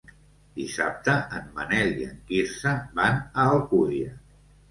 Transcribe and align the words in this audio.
Dissabte 0.59 1.13
en 1.39 1.51
Manel 1.59 1.93
i 1.99 2.07
en 2.13 2.17
Quirze 2.31 2.73
van 3.01 3.21
a 3.43 3.47
Alcúdia. 3.53 4.19